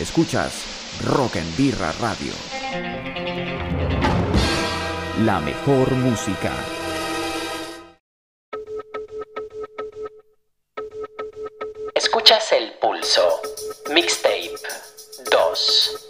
Escuchas 0.00 0.64
Rock 1.04 1.36
en 1.36 1.56
Birra 1.56 1.92
Radio. 2.00 2.32
La 5.26 5.40
mejor 5.40 5.92
música. 5.92 6.52
Escuchas 11.94 12.50
el 12.52 12.72
pulso. 12.80 13.42
Mixtape 13.92 14.54
2. 15.30 16.06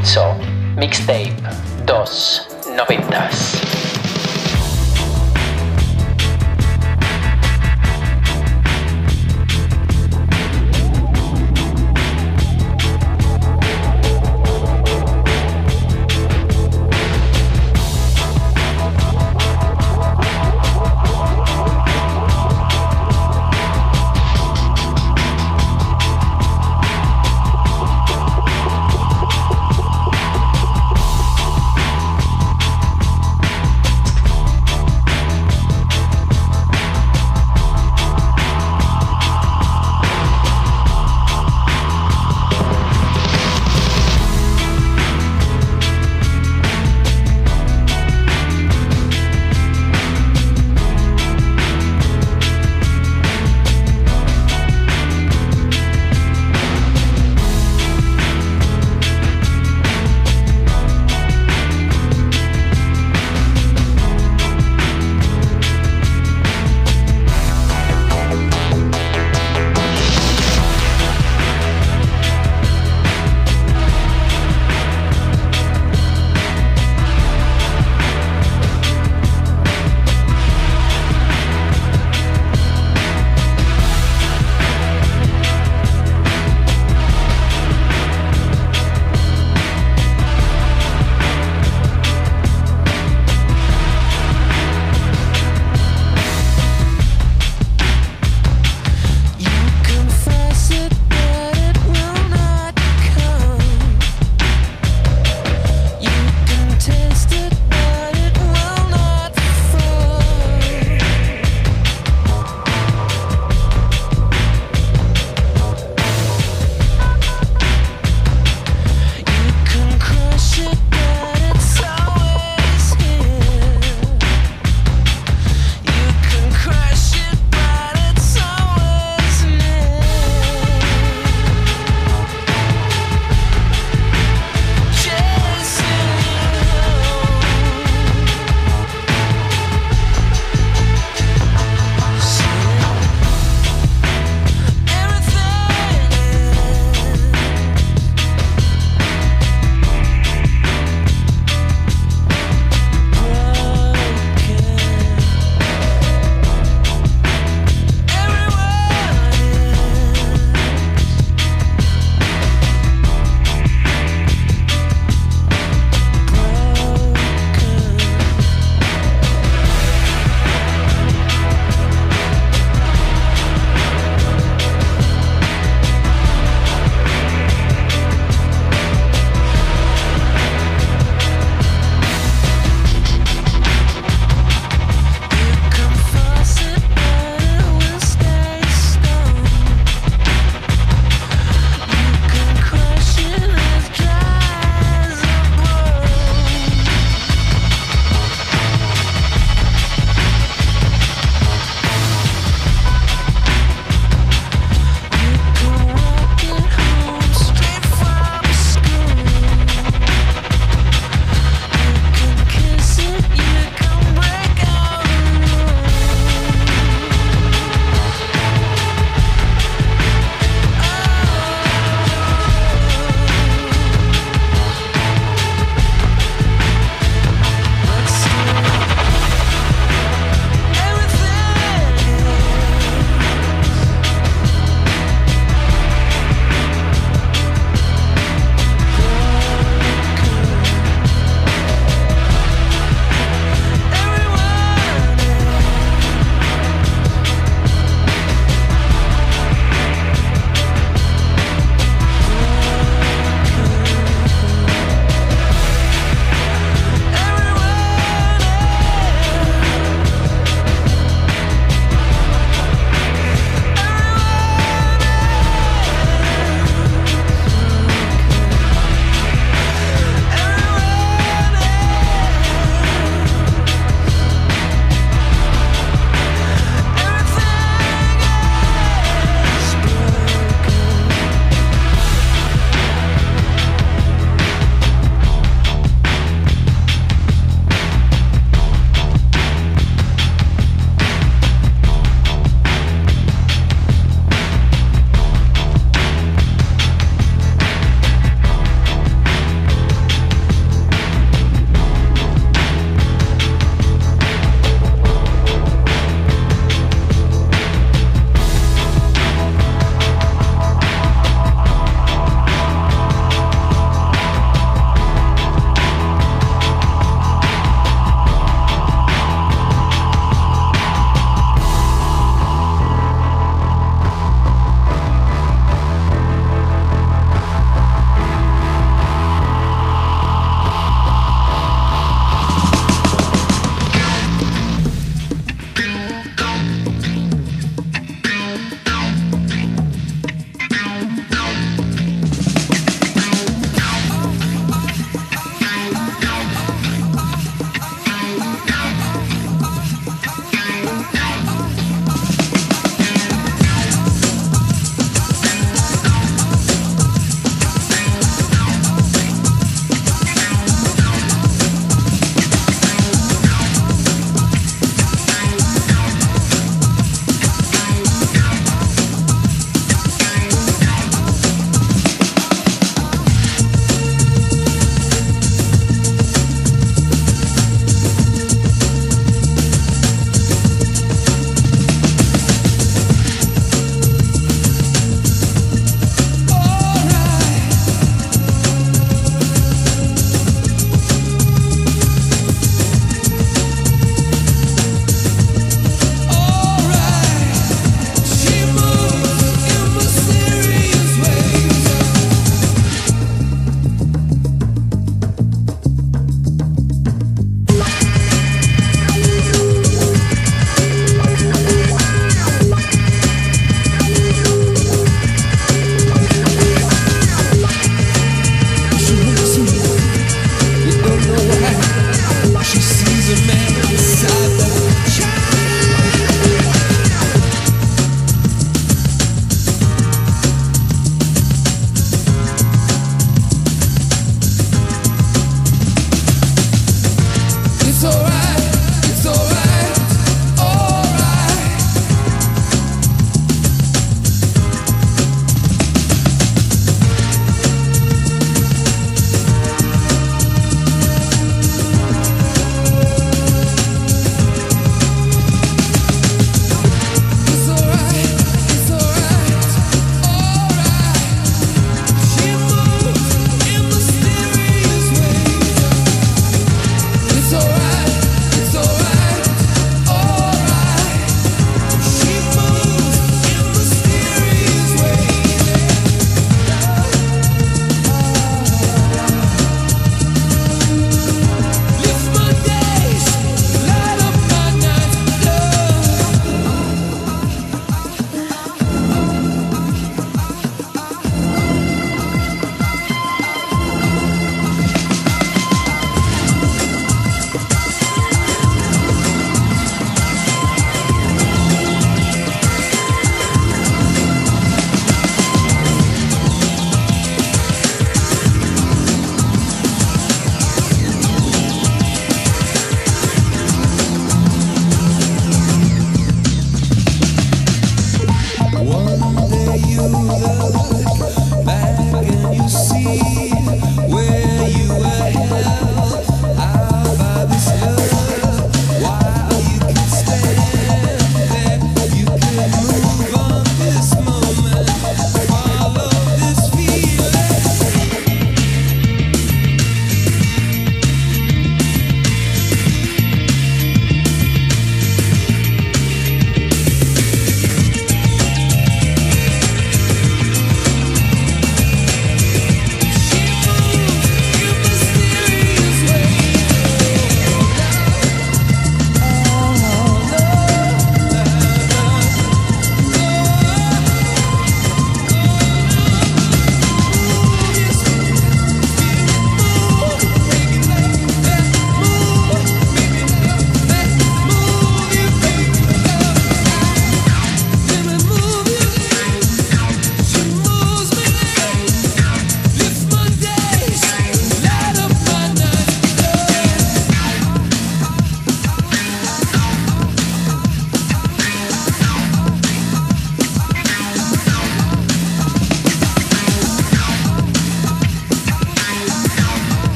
Impulso 0.00 0.34
Mixtape 0.76 1.36
2 1.84 2.48
Noventas. 2.74 3.69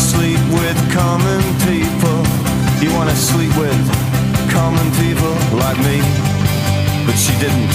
sleep 0.00 0.40
with 0.50 0.78
common 0.92 1.42
people. 1.68 2.18
You 2.80 2.90
wanna 2.96 3.14
sleep 3.14 3.54
with 3.56 3.80
common 4.50 4.88
people 5.02 5.34
like 5.60 5.78
me. 5.88 6.00
But 7.06 7.16
she 7.16 7.32
didn't 7.44 7.74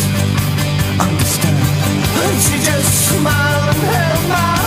understand. 0.99 1.61
And 2.25 2.37
she 2.41 2.57
just 2.65 2.89
smiled 3.09 3.75
and 3.75 3.83
held 3.93 4.29
my 4.29 4.64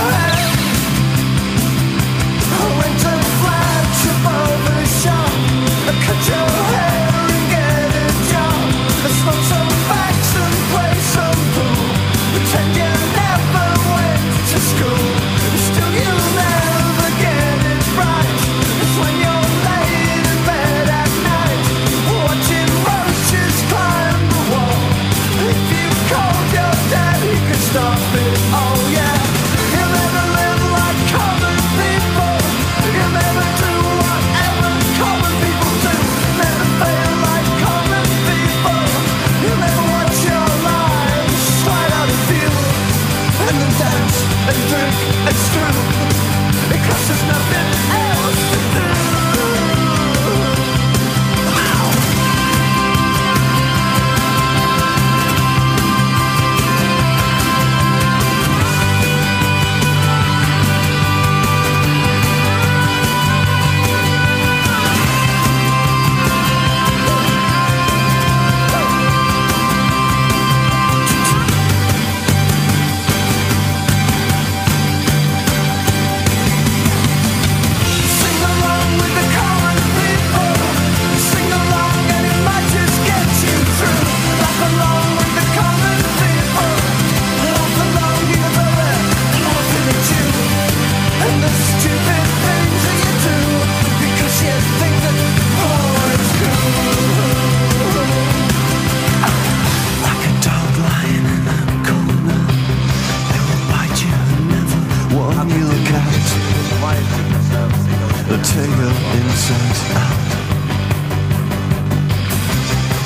The 106.89 108.39
tail 108.41 108.89
inside 109.21 109.79
out. 109.93 110.29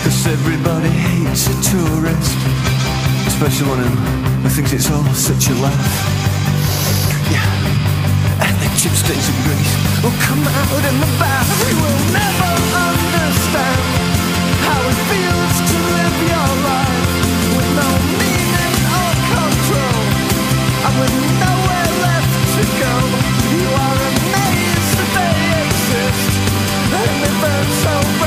Cause 0.04 0.26
everybody 0.26 0.88
hates 0.88 1.48
a 1.48 1.56
tourist. 1.66 2.36
Especially 3.26 3.68
one 3.68 3.82
who 4.42 4.48
thinks 4.50 4.72
it's 4.72 4.88
all 4.88 5.02
such 5.14 5.48
a 5.50 5.54
laugh. 5.54 5.94
Yeah. 7.26 7.42
And 8.46 8.54
the 8.62 8.70
chip 8.78 8.94
stains 8.94 9.26
of 9.26 9.36
grease 9.50 9.74
will 10.02 10.14
come 10.30 10.46
out 10.46 10.84
in 10.86 10.96
the 11.02 11.10
bath. 11.18 11.50
We 11.66 11.74
will 11.74 12.02
never 12.14 12.52
understand 12.86 13.82
how 14.62 14.78
it 14.78 14.98
feels 15.10 15.54
to 15.58 15.76
live 15.90 16.18
your 16.30 16.50
life 16.70 17.02
with 17.58 17.70
no 17.82 17.90
meaning 18.14 18.74
or 18.94 19.10
control. 19.26 20.02
And 20.86 20.94
with 21.02 21.14
no 21.42 21.71
we 27.22 27.28
burn 27.40 27.66
so 27.84 28.21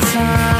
time. 0.00 0.51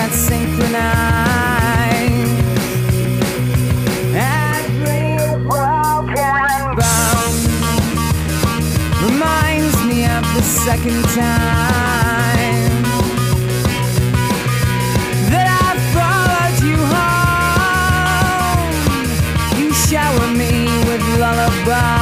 that 0.00 0.12
synchronize 0.14 0.80
And 4.16 4.66
dream 4.80 5.20
broken 5.46 6.60
bound. 6.80 7.36
Reminds 9.04 9.76
me 9.84 9.98
of 10.16 10.24
the 10.36 10.42
second 10.42 11.02
time 11.20 12.82
That 15.32 15.48
I 15.64 15.70
followed 15.94 16.58
you 16.68 16.78
home. 16.96 18.72
You 19.60 19.68
shower 19.74 20.28
me 20.42 20.52
with 20.88 21.02
lullabies. 21.20 21.99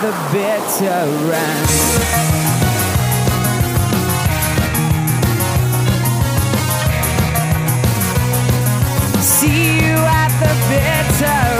the 0.00 0.12
bitter 0.32 1.34
end. 1.34 1.68
See 9.20 9.76
you 9.76 9.96
at 9.96 10.30
the 10.40 10.54
bitter 10.70 11.26
end. 11.26 11.59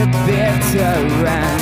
the 0.00 0.06
bitter 0.24 1.26
end. 1.26 1.59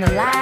the 0.00 0.12
light. 0.12 0.37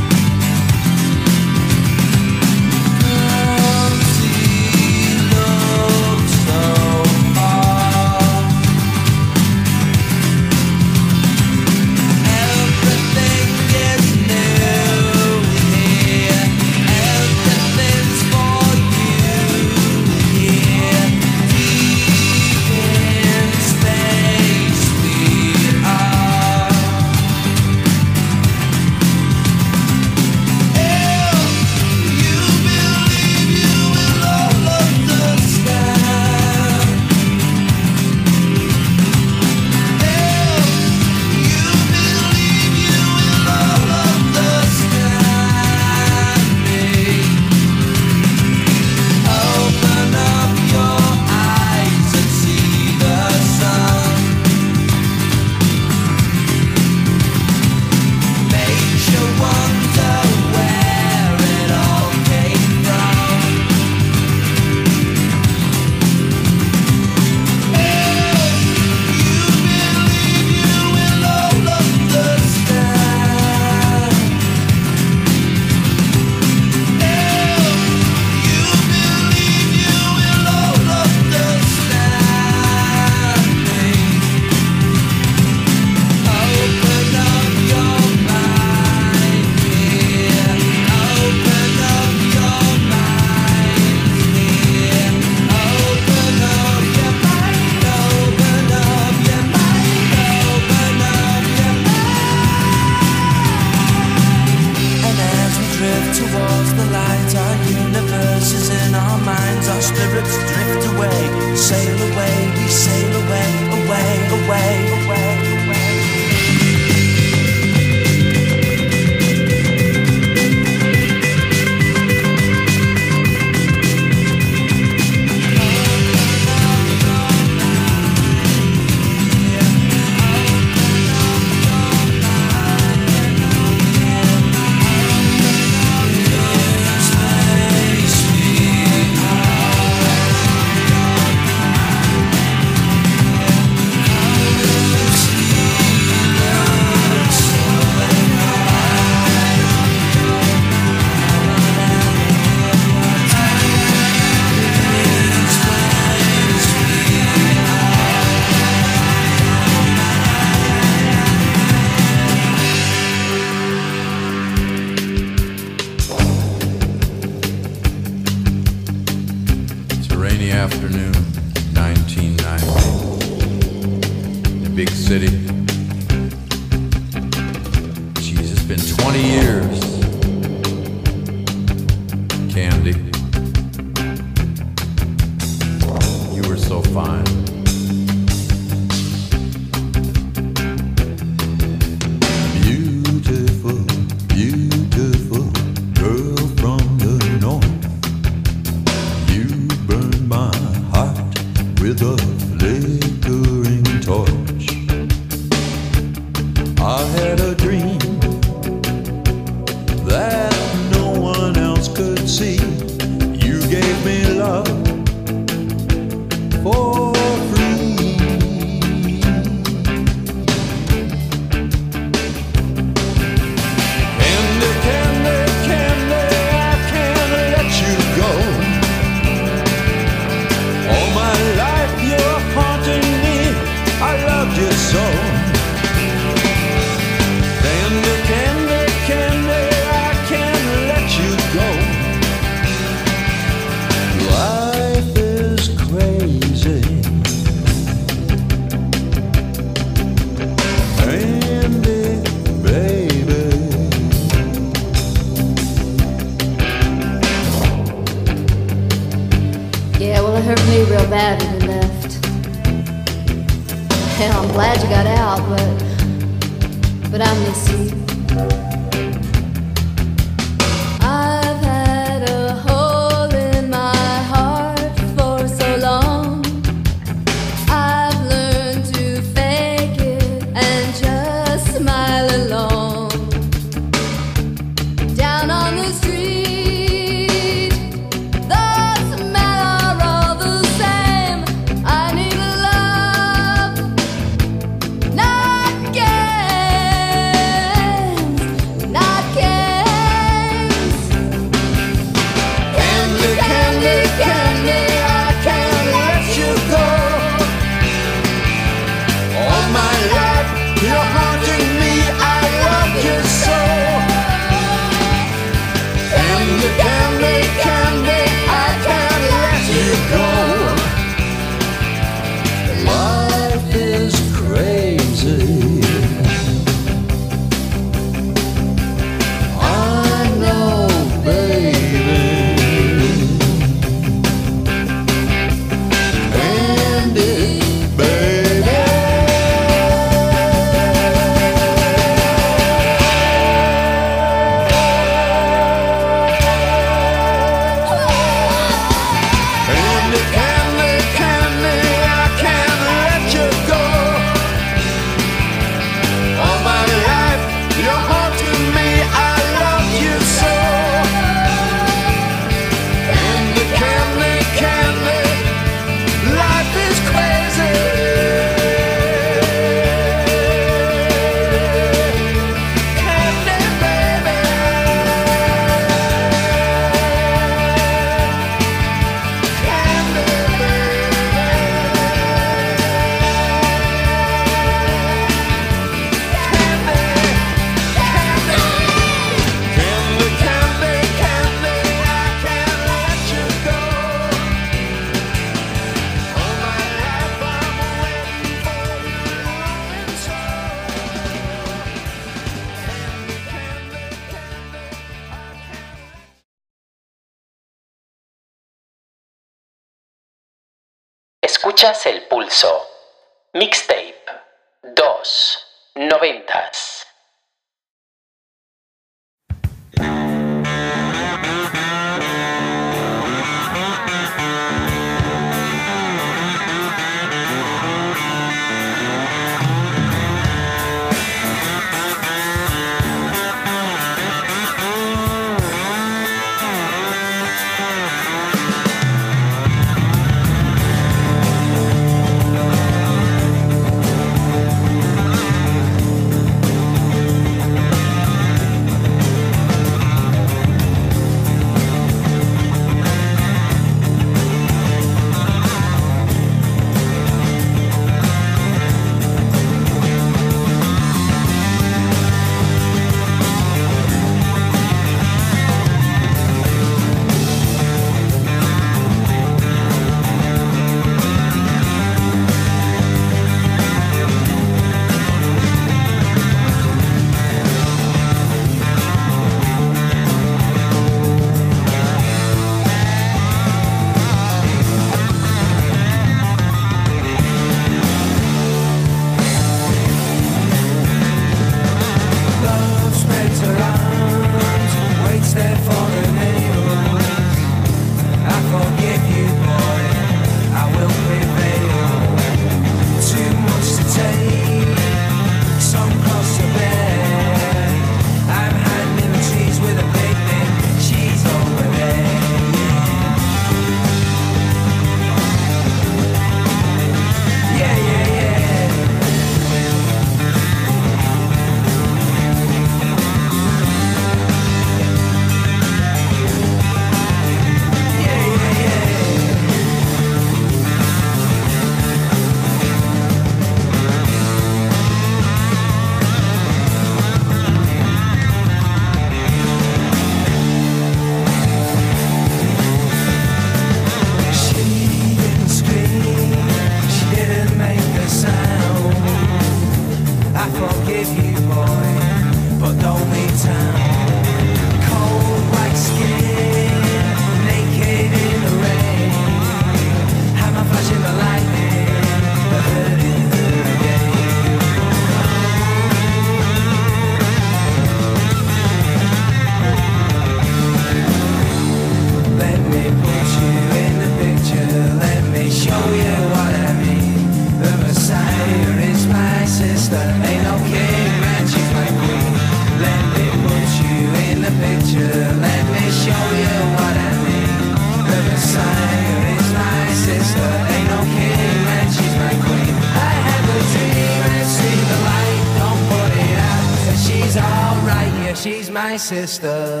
Sister. 599.21 600.00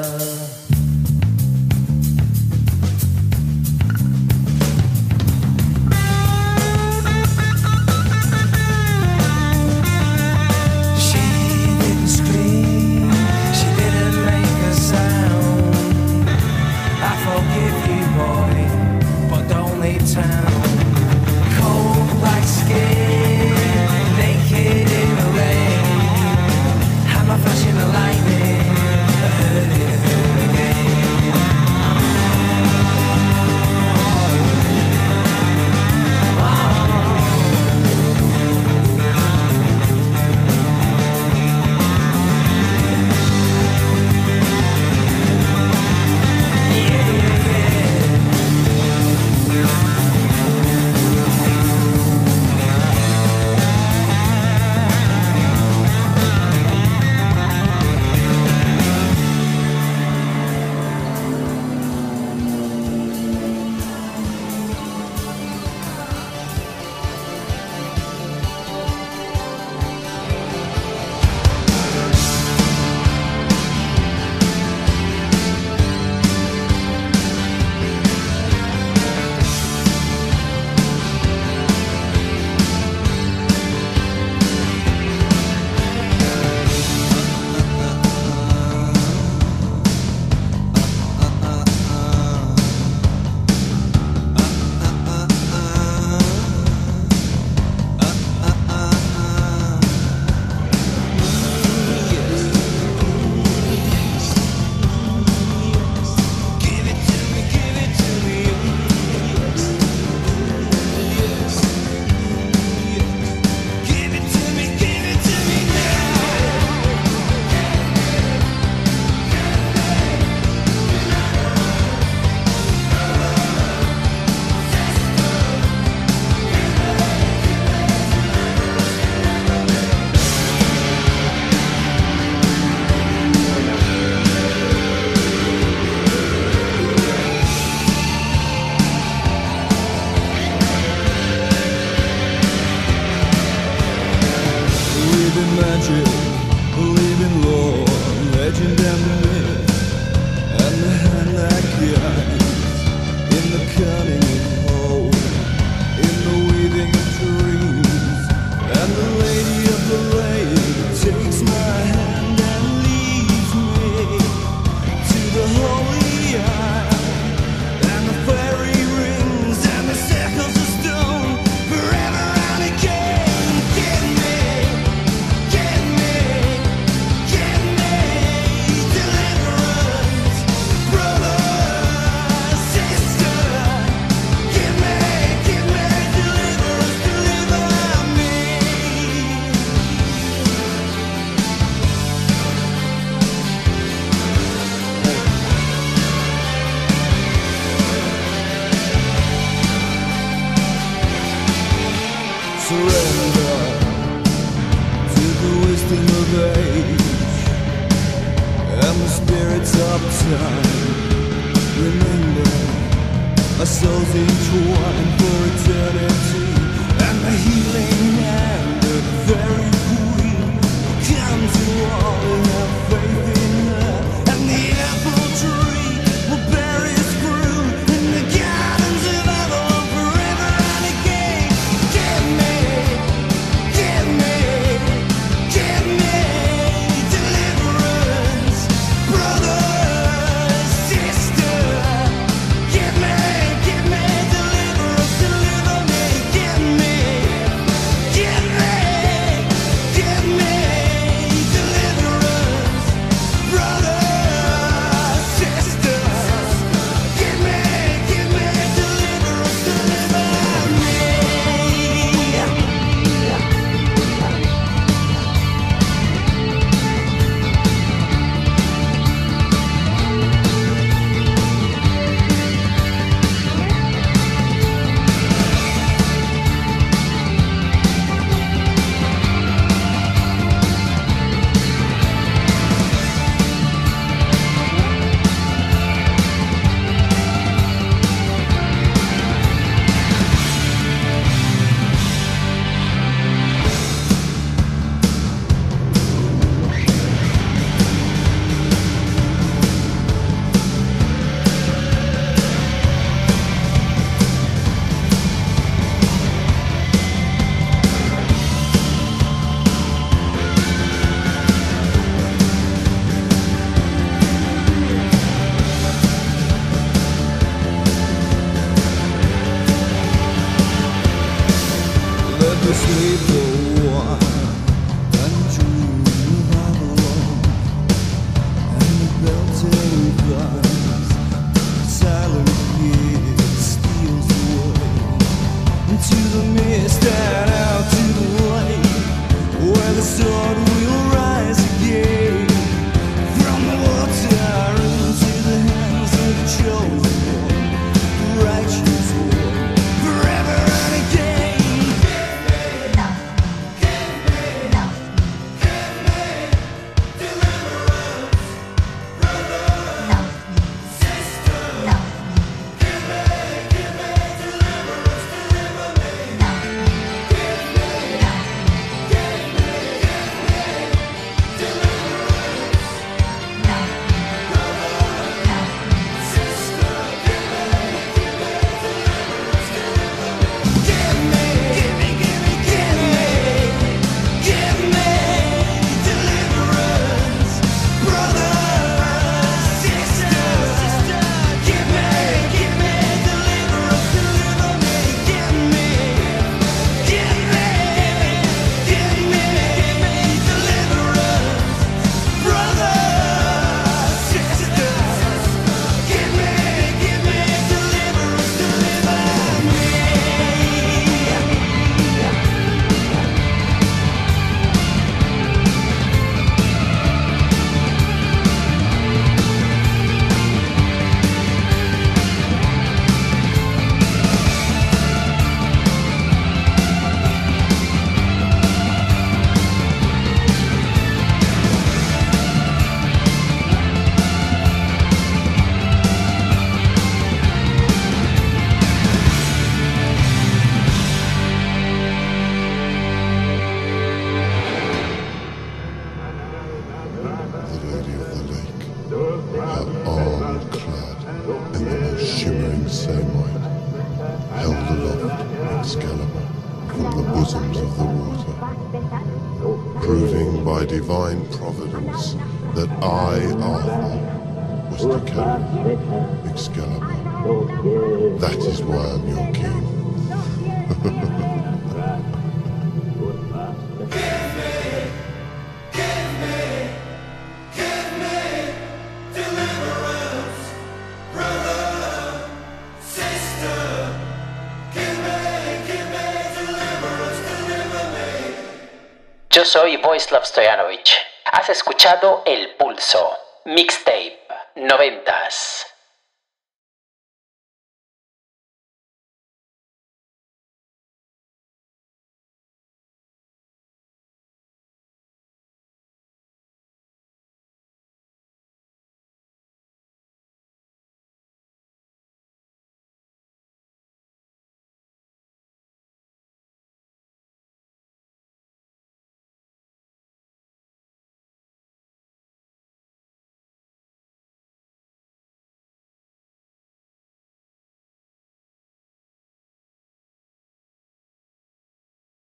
Soy 489.91 489.97
Voislav 489.97 490.45
Stoyanovich. 490.45 491.17
Has 491.51 491.69
escuchado 491.69 492.43
El 492.45 492.75
Pulso, 492.75 493.37
Mixtape, 493.65 494.39
noventas. 494.75 495.90